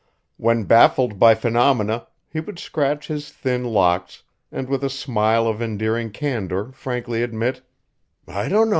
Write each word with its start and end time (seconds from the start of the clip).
When 0.37 0.63
baffled 0.63 1.19
by 1.19 1.35
phenomena 1.35 2.07
he 2.27 2.39
would 2.39 2.57
scratch 2.57 3.05
his 3.05 3.29
thin 3.29 3.63
locks 3.65 4.23
and 4.51 4.67
with 4.67 4.83
a 4.83 4.89
smile 4.89 5.45
of 5.45 5.61
endearing 5.61 6.09
candor 6.09 6.71
frankly 6.71 7.21
admit, 7.21 7.61
"I 8.27 8.47
dunno." 8.49 8.69